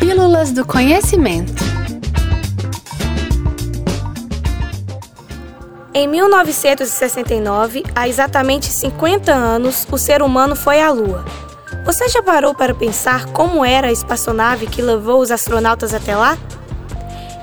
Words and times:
Pílulas 0.00 0.50
do 0.50 0.64
Conhecimento. 0.64 1.62
Em 5.92 6.08
1969, 6.08 7.84
há 7.94 8.08
exatamente 8.08 8.64
50 8.64 9.30
anos, 9.30 9.86
o 9.92 9.98
ser 9.98 10.22
humano 10.22 10.56
foi 10.56 10.80
à 10.80 10.90
Lua. 10.90 11.22
Você 11.84 12.08
já 12.08 12.22
parou 12.22 12.54
para 12.54 12.74
pensar 12.74 13.26
como 13.26 13.62
era 13.62 13.88
a 13.88 13.92
espaçonave 13.92 14.66
que 14.66 14.80
levou 14.80 15.20
os 15.20 15.30
astronautas 15.30 15.92
até 15.92 16.16
lá? 16.16 16.38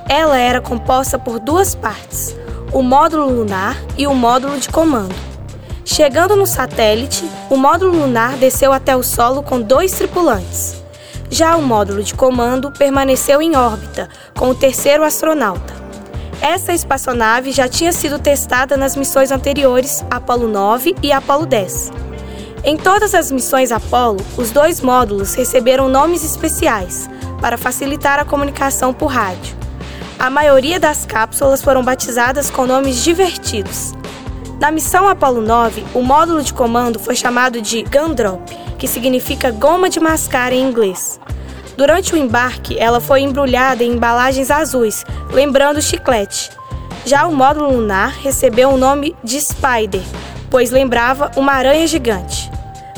Ela 0.10 0.40
era 0.40 0.60
composta 0.60 1.20
por 1.20 1.40
duas 1.40 1.76
partes, 1.76 2.36
o 2.74 2.82
módulo 2.82 3.30
lunar 3.30 3.78
e 3.96 4.08
o 4.08 4.16
módulo 4.16 4.60
de 4.60 4.70
comando. 4.70 5.14
Chegando 5.86 6.36
no 6.36 6.48
satélite, 6.48 7.24
o 7.52 7.56
módulo 7.56 7.96
lunar 7.96 8.36
desceu 8.38 8.74
até 8.74 8.96
o 8.98 9.04
solo 9.04 9.44
com 9.44 9.62
dois 9.62 9.92
tripulantes. 9.92 10.87
Já 11.30 11.56
o 11.58 11.62
módulo 11.62 12.02
de 12.02 12.14
comando 12.14 12.72
permaneceu 12.72 13.42
em 13.42 13.56
órbita, 13.56 14.10
com 14.36 14.50
o 14.50 14.56
terceiro 14.56 15.04
astronauta. 15.04 15.74
Essa 16.42 16.74
espaçonave 16.74 17.52
já 17.52 17.68
tinha 17.68 17.92
sido 17.92 18.18
testada 18.18 18.78
nas 18.78 18.96
missões 18.96 19.32
anteriores, 19.32 20.06
Apollo 20.10 20.48
9 20.48 20.96
e 21.02 21.12
Apollo 21.12 21.46
10. 21.46 21.92
Em 22.64 22.78
todas 22.78 23.14
as 23.14 23.32
missões 23.32 23.72
Apollo, 23.72 24.20
os 24.38 24.52
dois 24.52 24.82
módulos 24.82 25.34
receberam 25.34 25.90
nomes 25.90 26.24
especiais 26.24 27.10
para 27.42 27.58
facilitar 27.58 28.20
a 28.20 28.26
comunicação 28.26 28.94
por 28.94 29.08
rádio. 29.08 29.56
A 30.20 30.30
maioria 30.30 30.80
das 30.80 31.06
cápsulas 31.06 31.62
foram 31.62 31.84
batizadas 31.84 32.50
com 32.50 32.66
nomes 32.66 33.04
divertidos. 33.04 33.94
Na 34.60 34.72
missão 34.72 35.08
Apollo 35.08 35.42
9, 35.42 35.86
o 35.94 36.02
módulo 36.02 36.42
de 36.42 36.52
comando 36.52 36.98
foi 36.98 37.16
chamado 37.16 37.62
de 37.62 37.84
Gumdrop, 37.84 38.42
que 38.80 38.88
significa 38.88 39.52
goma 39.52 39.88
de 39.88 40.00
mascar 40.00 40.52
em 40.52 40.68
inglês. 40.68 41.20
Durante 41.78 42.16
o 42.16 42.18
embarque, 42.18 42.76
ela 42.80 43.00
foi 43.00 43.22
embrulhada 43.22 43.84
em 43.84 43.92
embalagens 43.92 44.50
azuis, 44.50 45.06
lembrando 45.30 45.80
chiclete. 45.80 46.50
Já 47.06 47.28
o 47.28 47.36
módulo 47.36 47.72
lunar 47.72 48.18
recebeu 48.24 48.70
o 48.70 48.78
nome 48.78 49.16
de 49.24 49.40
Spider, 49.40 50.02
pois 50.50 50.72
lembrava 50.72 51.30
uma 51.36 51.54
aranha 51.54 51.86
gigante. 51.86 52.50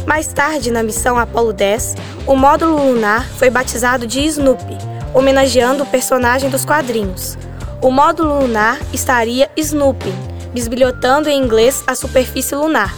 Mais 0.07 0.27
tarde, 0.27 0.71
na 0.71 0.81
missão 0.81 1.19
Apollo 1.19 1.51
10, 1.51 1.95
o 2.25 2.37
módulo 2.37 2.91
lunar 2.91 3.27
foi 3.37 3.49
batizado 3.49 4.07
de 4.07 4.21
Snoopy, 4.21 4.77
homenageando 5.13 5.83
o 5.83 5.87
personagem 5.87 6.49
dos 6.49 6.63
quadrinhos. 6.63 7.37
O 7.81 7.91
módulo 7.91 8.39
lunar 8.39 8.79
estaria 8.93 9.49
snooping, 9.55 10.28
bisbilhotando 10.53 11.29
em 11.29 11.41
inglês 11.41 11.83
a 11.87 11.95
superfície 11.95 12.55
lunar. 12.55 12.95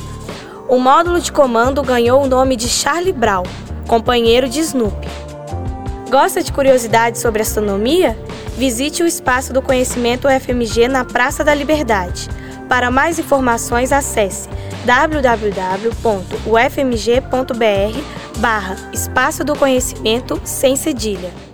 O 0.67 0.77
módulo 0.77 1.19
de 1.19 1.31
comando 1.31 1.81
ganhou 1.83 2.23
o 2.23 2.27
nome 2.27 2.55
de 2.55 2.69
Charlie 2.69 3.11
Brown, 3.11 3.43
companheiro 3.87 4.47
de 4.47 4.59
Snoopy. 4.59 5.07
Gosta 6.09 6.41
de 6.43 6.51
curiosidades 6.51 7.21
sobre 7.21 7.41
astronomia? 7.41 8.17
Visite 8.57 9.01
o 9.03 9.07
Espaço 9.07 9.53
do 9.53 9.61
Conhecimento 9.61 10.27
UFMG 10.27 10.87
na 10.87 11.05
Praça 11.05 11.43
da 11.43 11.53
Liberdade. 11.53 12.29
Para 12.67 12.91
mais 12.91 13.19
informações, 13.19 13.91
acesse 13.91 14.47
www.ufmg.br 14.85 15.99
barra 18.37 18.75
Espaço 18.93 19.43
do 19.43 19.55
Conhecimento 19.55 20.39
sem 20.43 20.75
cedilha. 20.75 21.50